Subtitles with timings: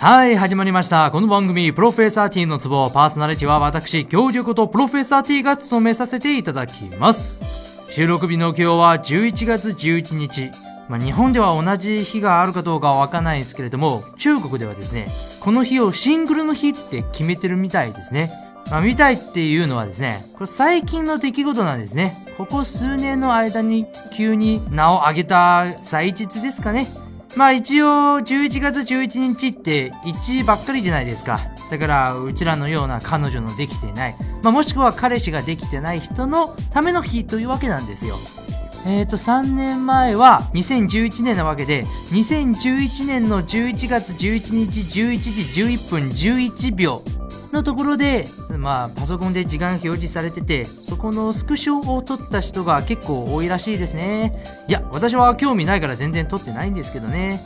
[0.00, 1.10] はい、始まりました。
[1.10, 7.38] この番組、プロフェッサー T のツボ、パーソナリティは私、教授ことプロフェッサー T が務めさせていただきます。
[7.90, 10.50] 収録日の今日は11月11日。
[10.88, 15.08] まあ、日本では同じ日があるかどうかはわかんないですけれども、中国ではですね、
[15.40, 18.32] この日をシングルの日って決めてるみたいですね。
[18.70, 22.26] まあ、みたいっていうのはですね、これ最近の出来事なんですね。
[22.38, 26.88] ここ数年の間に急に名を挙げた祭日ですかね。
[27.36, 27.86] まあ一応
[28.18, 31.50] 11月11日って1ばっかりじゃないですか。
[31.70, 38.16] だからうちらのような彼女のできてない、まあ、もしくは彼氏ができてない人のための日というわけなんですよ。
[38.86, 47.02] えっ、と3年前は2011年なわけで2011年の11月11日11時11分11秒
[47.52, 48.28] のところで、
[48.58, 54.44] まあ、パソコンで時間表示されてて、そこのスクショを撮った人が結構多いらしいですね。
[54.68, 57.44] いや、私は興味ないから全然撮ってないんですけどね。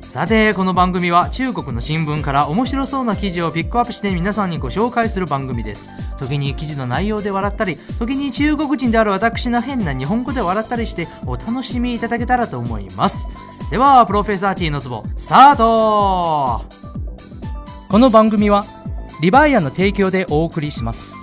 [0.00, 5.90] さて、この番組は中国の新聞から面白そうな記事をピックアップして皆さんにご紹介する番組です。
[6.16, 13.28] 時に記事の内容で笑ったり、時に中国人である私の変な日本語で笑ったりしてお楽しみいただけたらと思います。
[13.70, 16.64] では、プロフェッサー T のツボ、スタート
[17.88, 18.64] この番組は
[19.18, 21.14] リバイアの提供でお送りします。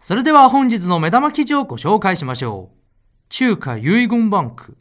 [0.00, 2.76] それでは本日の目玉記事をご紹介しましょう。
[3.28, 4.78] 中華遺言バンク。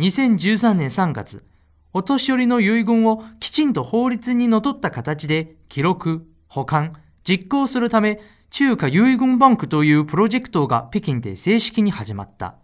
[0.00, 1.44] 2013年3月、
[1.92, 12.56] お年寄りの遺言をきちんと法律にのとった形で記録、保管、実行するため、中華遺言バンクというプロジェクトが北京で正式に始まった。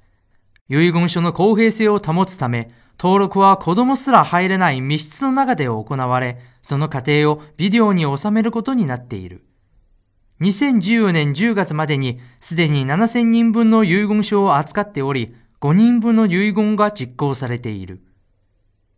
[0.68, 2.68] 遺言書の公平性を保つため、
[3.00, 9.44] 登録は子供すら入れない密室の中で行われ、その過程をビデオに収めることになっている。
[10.40, 18.02] 2014年10月までにすでに7000人分の遺言書を扱っており、5人分の遺言が実行されている。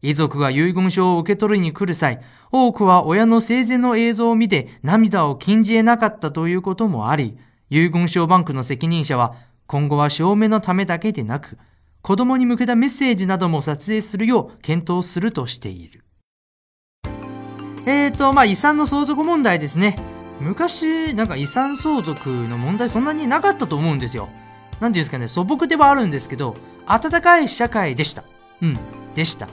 [0.03, 7.37] 遺族が遺言書を受け取りに来る際、多くは親の生前の映像を見て涙を禁じ得なかったということもあり、
[7.69, 9.34] 遺言書バンクの責任者は、
[9.67, 11.59] 今後は証明のためだけでなく、
[12.03, 16.05] 子供に向けたメッセージなども撮影するよう検討するとしている。
[17.87, 19.97] えーと、まあ、遺産の相続問題ですね。
[20.41, 24.28] 昔、なんか遺産相続の問題そんなになかったと思うんですよ。
[24.81, 26.55] なんていうんですかね、素朴ではあるんですけど、
[26.87, 28.25] 温かい社会でした。
[28.62, 28.78] うん、
[29.15, 29.49] でした。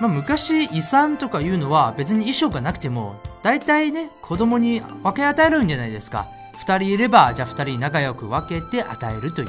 [0.00, 6.26] まあ、昔遺産とかいうのは別に遺書がなくても、大体ね、子供に分け与えるんじゃないですか。
[6.58, 9.48] 二人いれば、じゃあ二人仲良く分けて与えるという。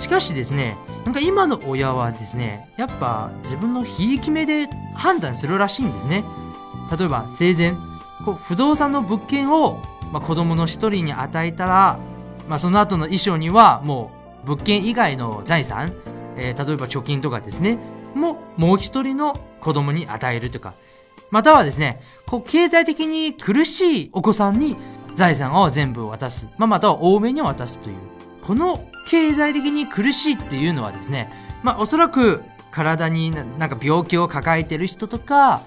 [0.00, 6.24] しかしですね、なんか今の親はですね、やっぱ自分のひいき目で判断するらしいんですね。
[6.96, 7.72] 例えば生前、
[8.24, 11.98] こう不動産の物件を、まあ、子供の一人に与えたら、
[12.48, 14.10] まあ、その後の遺書にはも
[14.44, 15.92] う物件以外の財産、
[16.36, 17.78] えー例えば貯金とかですね、
[18.14, 20.74] ももう一人の子供に与えるとか、
[21.30, 24.76] またはですね、こう経済的に苦しいお子さんに
[25.14, 27.96] 財産を全部渡す、まあ、または多めに渡すという。
[28.42, 31.30] この経済的に苦しいっていうのはですね、
[31.62, 35.62] まあおそらく体になんか病気を抱えてる人とか、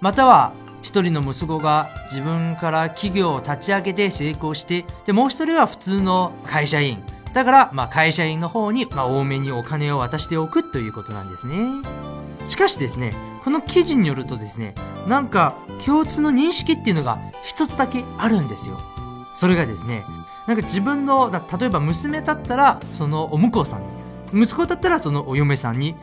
[0.00, 7.02] または一人の息子が自分から企業を立ち上げて成功して、で、もう一人は普通の会社員。
[7.32, 11.82] だから、まあ会社員の方に、まあ多めにお金を渡しておくということなんですね。
[12.48, 13.12] しかしですね、
[13.44, 14.74] この記事によるとですね、
[15.06, 18.78] なんか共通の認識っていうのが一つだけあるんですよ。
[19.38, 20.04] それがですね、
[20.48, 23.82] なんか自分の、例えば娘だったらそのお婿さん
[24.34, 25.94] に、息子だったらそのお嫁さんに、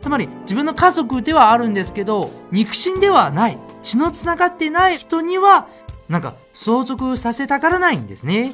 [0.00, 5.66] つまり自分の家族ではあるんですけど、肉親ではない、血のつながってない人には、
[6.08, 8.52] なんか相続させたがらないんですね。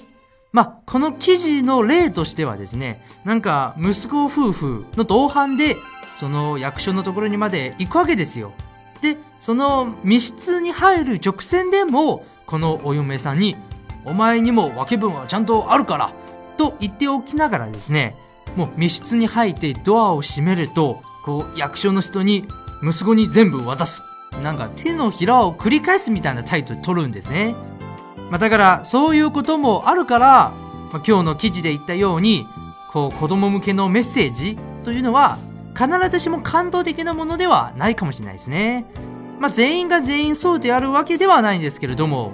[0.52, 5.76] まあ、この記事の例としてはですね、なんか息子夫婦の同伴で、
[6.16, 8.54] その役所のところにまで行くわけですよ。
[9.02, 13.54] で、その密室に入る直前でも、このお嫁さんに、
[14.04, 16.12] お前にも分け分はちゃんとあるから、
[16.56, 18.16] と言っておきながらですね、
[18.56, 22.46] もう密室に入ってドアを閉めると、こう役所の人に
[22.82, 24.04] 息子に全部渡す。
[24.42, 27.54] なんか手のひらを繰り返すみたいなタイトル取るんですね。
[28.30, 30.52] まあ、だからそういうこともあるから、
[30.92, 32.46] まあ、今日の記事で言ったように、
[32.92, 35.38] こう子供向けのメッセージというのは
[35.76, 38.86] 必ずしも感動的なものではないかもしれないですね。
[39.38, 42.32] まあ、全員が全員そうであるわけではないんですけれども、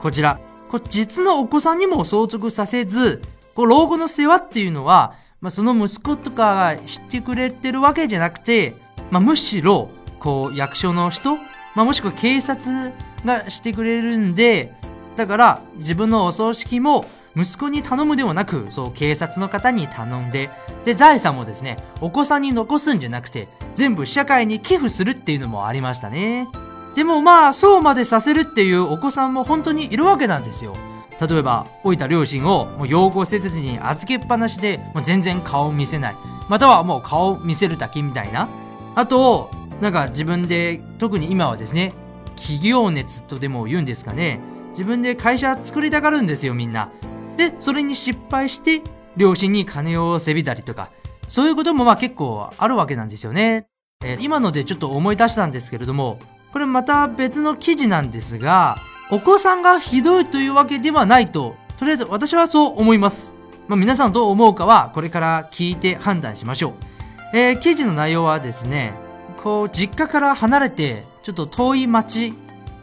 [0.00, 0.38] こちら、
[0.74, 3.22] こ実のお子さんにも相続させず、
[3.54, 8.74] こ老後の世話っていうのは、まあ、その息子とかが知ってくれてるわけじゃなくて、
[9.12, 9.88] まあ、むしろ、
[10.18, 11.36] こう役所の人、
[11.76, 12.92] まあ、もしくは警察
[13.24, 14.74] がしてくれるんで、
[15.14, 17.04] だから自分のお葬式も
[17.36, 20.50] 息子に頼むではなく、そう、警察の方に頼んで、
[20.84, 23.46] で、財産もですね、お子さんに残すんじゃなくて、
[23.76, 26.48] 全部社会に寄付するっていうのもありましたね。
[26.94, 30.74] でもまあ、そうまでさせるっていうお子さんも本当にいるわけなんですよ。
[31.20, 36.16] 例えば、老いた両親をもう養護施設に預けっぱなしで、もう全然顔を見せない。
[36.48, 38.48] またはもう顔を見せるだけみたいな。
[38.94, 39.50] あと、
[39.80, 41.92] なんか自分で、特に今はですね、
[42.36, 44.40] 企業熱とでも言うんですかね。
[44.70, 46.90] 自分で会社作りたがるんですよ、みんな。
[47.36, 48.82] で、それに失敗して、
[49.16, 50.90] 両親に金をせびたりとか、
[51.28, 53.66] そういうこともまあ結構あるわけなんですよね。
[54.04, 56.18] えー、今のでちょっと思い出したんですけれども、
[56.54, 58.76] これまた別の記事なんですが、
[59.10, 63.34] お子さんがひどいというわけではないと、とりあえず私はそう思います。
[63.66, 67.36] まあ、皆さんどう思うかはこれから聞いて判断しましょう。
[67.36, 68.94] えー、記事の内容はですね、
[69.42, 72.30] こう、実家から離れて、ちょっと遠い町、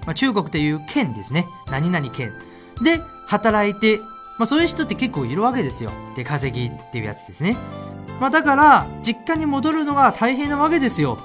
[0.05, 1.47] まあ、中国という県ですね。
[1.71, 2.33] 何々県。
[2.83, 3.99] で、働いて
[4.41, 5.91] まあそういう人って結構いるわけですよ。
[6.15, 7.55] で、稼ぎっていうやつですね。
[8.19, 11.17] まあだから、実家に戻るのが大変なわけですよ。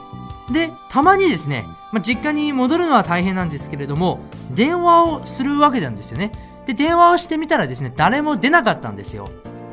[0.52, 1.64] で、たまにですね、
[1.96, 4.20] まあ、実家に戻るのは大変なんですけれども、
[4.50, 6.30] 電話をするわけなんですよね。
[6.66, 9.30] で、電話をしてみたらですね、誰も出なかったんですよ。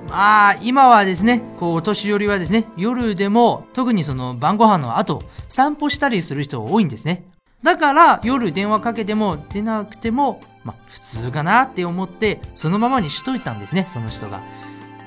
[0.07, 7.25] まあ、今はですね、こう、お年寄りはですね、夜でも、特にその晩ご飯の後、散歩したりする人多いんですね。
[7.61, 14.39] だから、夜電話かけても出なくても、まあ、普通かなって思って、そのままにしといたんですね、その人が。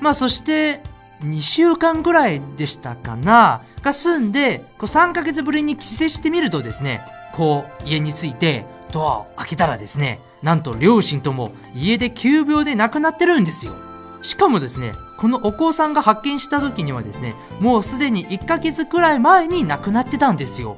[0.01, 0.83] まあ、そして、
[1.21, 7.03] 2週間ぐらいでしたかな、が済んで、こう3ヶ月ぶりに帰省してみるとですね、
[7.33, 13.73] こう、家に着いて、ドアを開けたらですね、なんと両親とも家で急病で亡くなってるんですよ。
[14.21, 20.77] しかもですね、このお子さんが発見した時にはですね、もうすでに1ヶ月くらい前に亡くなってたんですよ。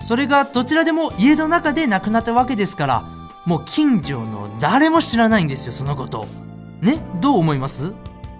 [0.00, 3.04] それがどちらでも家の中で亡くなったわけですから、
[3.44, 6.26] もう近所の誰も知らないんですよ、そのこと。
[6.80, 6.98] ね？
[7.20, 7.92] どう思います？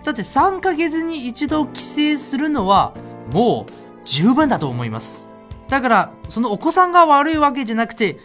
[0.05, 1.83] だって3ヶ月に一度帰
[2.15, 2.95] 省するのは
[3.33, 3.73] もう
[4.05, 5.29] 十分だと思います。
[5.69, 8.19] だから、そのお子さんが悪いわけじゃなくて、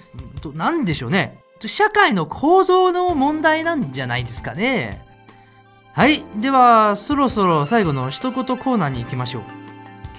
[0.53, 1.41] 何でしょうね。
[1.65, 5.05] 社会の構造の問題なんじゃないですかね。
[5.93, 6.23] はい。
[6.35, 9.43] では、そろそろ最後の一言コーナーに行きましょう。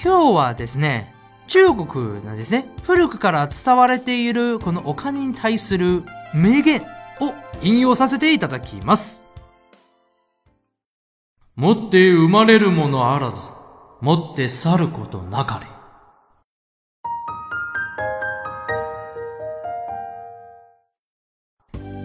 [0.03, 1.15] 今日はですね、
[1.47, 2.69] 中国なんですね。
[2.83, 6.05] 古くから伝われているこのお金に対する
[6.35, 6.83] 名言
[7.21, 9.30] を引用させていただきます。
[11.57, 13.51] 持って生まれるものあらず、
[14.01, 15.67] 持って去ることなかれ。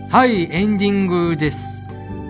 [0.10, 1.84] はい、エンディングです。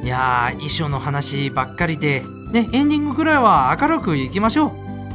[0.03, 2.21] いやー、衣装の話ばっかりで、
[2.51, 4.71] ね、エンディングくらいは明るくいきましょう。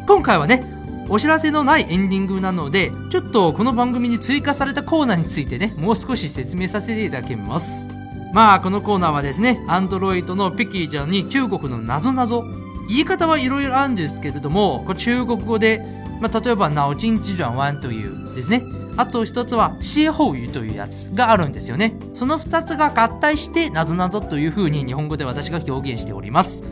[0.06, 0.62] 今回はね、
[1.10, 7.99] お知らせのないエンディングなので、ちょっとこの番組に追加されたコーナーについてね、もう少し説明させていただきます。
[8.32, 12.44] まあ、このコーナーはですね、アンドロイドのピキーちゃんに中国のなぞなぞ。
[12.88, 15.84] 言い方はいろいろあるんですけれども、中国語で、
[16.20, 18.62] まあ、例えば、脑筋急转弯というですね。
[18.96, 21.94] あと一つは、歇後語というやつがあるんですよね。
[22.14, 26.62] その二つが合体して、なぞなぞという風に日本語で私が表現しております。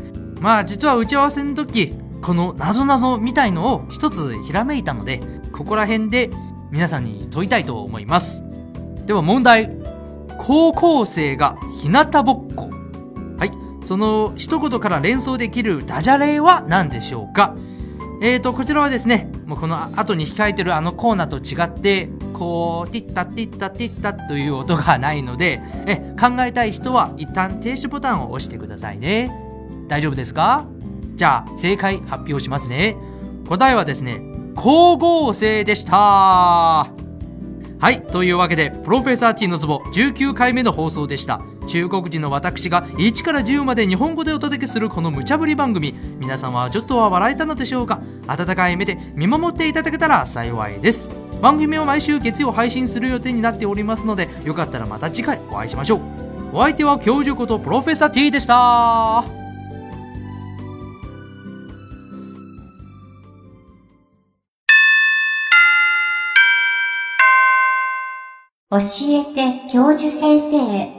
[0.40, 5.20] まあ、実は打ち合わせの時、この謎々みたいのを一つひらめいたので、
[5.52, 6.30] ここら辺で
[6.70, 8.44] 皆さんに問いたいと思います。
[9.06, 9.77] では問題。
[10.38, 12.70] 高校生が日向ぼっこ。
[13.36, 13.50] はい。
[13.84, 17.54] その一言から連想できるダジャレは何でしょうか？
[18.20, 29.30] えーと、こちらはですね、もうこの後に控えてるあのコーナーと違って、こう、ティッタティッタティッタという音がないので、え、考えたい人は一旦停止ボタンを押してくださいね。
[29.86, 30.66] 大丈夫ですか？
[31.14, 32.96] じゃあ、正解発表しますね。
[33.48, 34.20] 答えはですね、
[34.56, 36.97] 光合成でした。
[37.80, 38.02] はい。
[38.02, 41.40] というわけで、プロフェッサー T のツボ19回目の放送でした。
[41.68, 45.94] 中国人の私が1から10まで日本語でお届けするこの無茶ぶり番組。
[46.18, 48.00] 皆さんはちょっとは笑えたのでしょうか？
[48.26, 51.10] 温かい目で見守っていただけたら幸いです。
[51.40, 56.00] 番組を毎週月曜配信する予定になっておりますので、よかったらまた次回お会いしましょう。
[56.52, 59.37] お相手は教授ことプロフェッサー T でした。
[68.70, 70.92] 教えて教授先生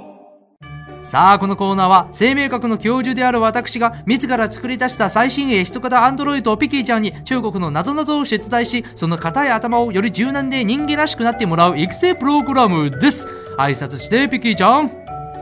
[1.04, 13.28] さあ、このコーナーは生命学の教授である私が自ら作り出した最新鋭人型アンドロイドピキーちゃんに中国の謎々を出題し、その硬い頭をより柔軟で人間らしくなってもらう育成プログラムです。
[13.60, 14.90] 挨拶してピキーちゃん。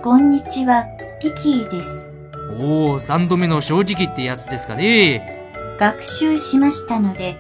[0.03, 0.83] こんにちは、
[1.21, 2.11] ピキーです。
[2.59, 5.47] おお、三度目の正直ってやつですかね。
[5.79, 7.39] 学習しましたので。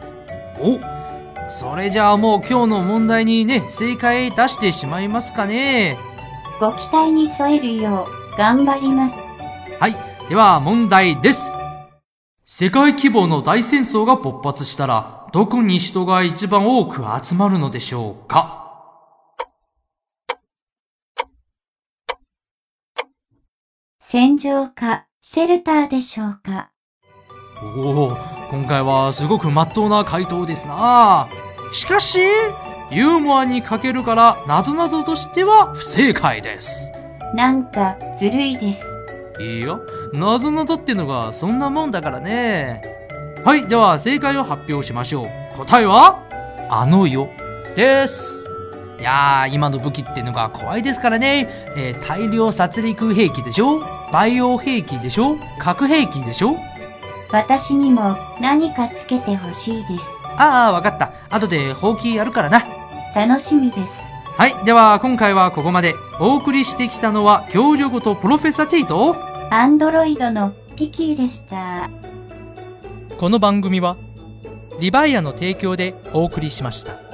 [0.61, 0.79] お
[1.49, 5.97] それじゃあもう今日の問題にね、正解出してしまいますかね。
[6.59, 9.15] ご期待に添えるよう頑張ります。
[9.79, 9.95] はい。
[10.29, 11.57] では問題です。
[12.43, 18.63] 世界規模の大戦争が勃発したら、どこに人が一番多く集まるのでしょうか
[23.99, 26.71] 戦場か、シェルターでしょうか。
[27.61, 31.27] おお、今回はすごく真っ当な回答ですな。
[31.73, 32.19] しかし、
[32.89, 36.91] ユーモアに欠けるから、なぞなぞとしては不正解です。
[37.35, 38.85] なんか、ずるいです。
[39.41, 39.81] いいよ。
[40.13, 42.81] なぞなぞってのがそんなもんだからね。
[43.43, 45.57] はい、では正解を発表しましょう。
[45.57, 46.23] 答えは、
[46.69, 47.29] あの世
[47.75, 48.49] です。
[48.97, 51.49] いやー、今の武器ってのが怖いですからね。
[51.75, 53.81] えー大量殺戮兵器でしょ？
[54.11, 55.37] バイオ兵器でしょ？
[55.59, 56.55] 核兵器でしょ？
[57.31, 60.09] 私にも何かつけてほしいです。
[60.37, 61.11] ああ、わかった。
[61.29, 62.65] 後で放棄やるからな。
[63.15, 64.01] 楽しみです。
[64.37, 64.55] はい。
[64.65, 65.95] では、今回はここまで。
[66.19, 69.15] お送りしてきたのは、教授ごとプロフェッサーテイと、
[69.49, 71.89] アンドロイドのピキーでした。
[73.17, 73.97] この番組は、
[74.79, 77.06] リバイアの提供でお送りしました。